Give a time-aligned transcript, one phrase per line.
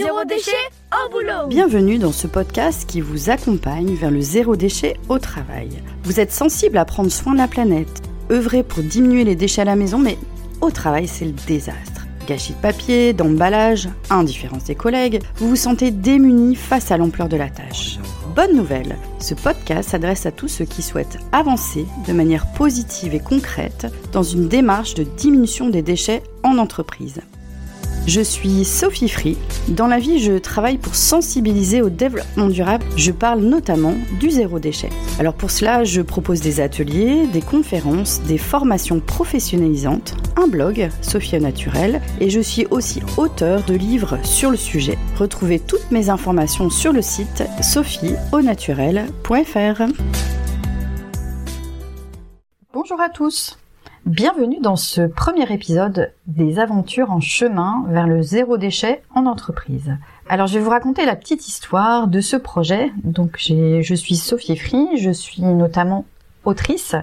[0.00, 0.52] Zéro déchet
[0.92, 5.70] au boulot Bienvenue dans ce podcast qui vous accompagne vers le zéro déchet au travail.
[6.04, 9.64] Vous êtes sensible à prendre soin de la planète, œuvrer pour diminuer les déchets à
[9.64, 10.16] la maison, mais
[10.60, 12.06] au travail c'est le désastre.
[12.28, 17.36] Gâchis de papier, d'emballage, indifférence des collègues, vous vous sentez démuni face à l'ampleur de
[17.36, 17.98] la tâche.
[18.36, 23.20] Bonne nouvelle, ce podcast s'adresse à tous ceux qui souhaitent avancer de manière positive et
[23.20, 27.20] concrète dans une démarche de diminution des déchets en entreprise.
[28.08, 29.36] Je suis Sophie Free.
[29.68, 32.86] Dans la vie, je travaille pour sensibiliser au développement durable.
[32.96, 34.88] Je parle notamment du zéro déchet.
[35.18, 41.38] Alors pour cela, je propose des ateliers, des conférences, des formations professionnalisantes, un blog, Sophia
[41.38, 44.96] Naturel, et je suis aussi auteur de livres sur le sujet.
[45.18, 49.82] Retrouvez toutes mes informations sur le site sophieaunaturel.fr.
[52.72, 53.58] Bonjour à tous.
[54.06, 59.96] Bienvenue dans ce premier épisode des aventures en chemin vers le zéro déchet en entreprise.
[60.28, 62.92] Alors je vais vous raconter la petite histoire de ce projet.
[63.02, 66.06] Donc je suis Sophie Free, je suis notamment
[66.44, 66.94] autrice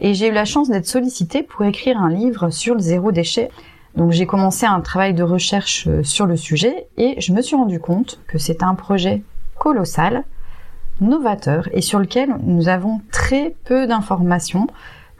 [0.00, 3.50] et j'ai eu la chance d'être sollicitée pour écrire un livre sur le zéro déchet.
[3.96, 7.56] Donc j'ai commencé un travail de recherche euh, sur le sujet et je me suis
[7.56, 9.24] rendu compte que c'est un projet
[9.58, 10.24] colossal,
[11.00, 14.68] novateur et sur lequel nous avons très peu d'informations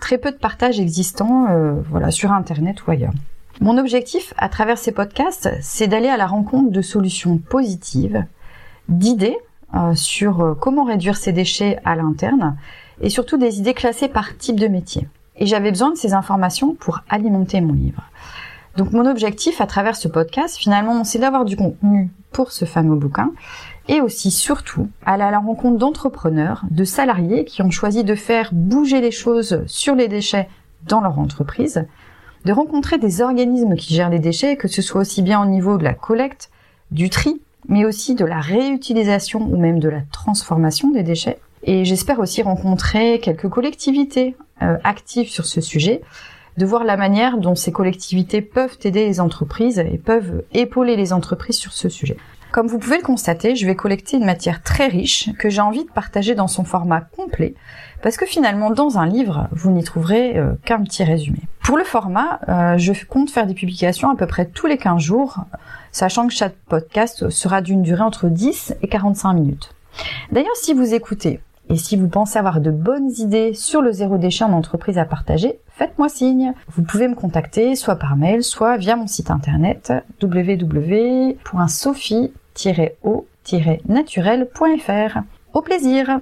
[0.00, 3.12] très peu de partages existants euh, voilà, sur Internet ou ailleurs.
[3.60, 8.24] Mon objectif à travers ces podcasts, c'est d'aller à la rencontre de solutions positives,
[8.88, 9.36] d'idées
[9.74, 12.56] euh, sur euh, comment réduire ces déchets à l'interne
[13.00, 15.08] et surtout des idées classées par type de métier.
[15.36, 18.02] Et j'avais besoin de ces informations pour alimenter mon livre.
[18.76, 22.96] Donc mon objectif à travers ce podcast, finalement, c'est d'avoir du contenu pour ce fameux
[22.96, 23.32] bouquin
[23.88, 28.50] et aussi surtout aller à la rencontre d'entrepreneurs, de salariés qui ont choisi de faire
[28.52, 30.48] bouger les choses sur les déchets
[30.86, 31.86] dans leur entreprise,
[32.44, 35.78] de rencontrer des organismes qui gèrent les déchets, que ce soit aussi bien au niveau
[35.78, 36.50] de la collecte,
[36.90, 41.38] du tri, mais aussi de la réutilisation ou même de la transformation des déchets.
[41.64, 46.02] Et j'espère aussi rencontrer quelques collectivités euh, actives sur ce sujet,
[46.56, 51.12] de voir la manière dont ces collectivités peuvent aider les entreprises et peuvent épauler les
[51.12, 52.16] entreprises sur ce sujet.
[52.58, 55.84] Comme vous pouvez le constater, je vais collecter une matière très riche que j'ai envie
[55.84, 57.54] de partager dans son format complet,
[58.02, 61.38] parce que finalement dans un livre, vous n'y trouverez euh, qu'un petit résumé.
[61.62, 65.00] Pour le format, euh, je compte faire des publications à peu près tous les 15
[65.00, 65.44] jours,
[65.92, 69.72] sachant que chaque podcast sera d'une durée entre 10 et 45 minutes.
[70.32, 71.38] D'ailleurs, si vous écoutez
[71.70, 75.04] et si vous pensez avoir de bonnes idées sur le zéro déchet en entreprise à
[75.04, 76.54] partager, faites-moi signe.
[76.74, 79.92] Vous pouvez me contacter soit par mail, soit via mon site internet
[82.58, 85.18] www.sophie-o-naturel.fr.
[85.54, 86.20] Au plaisir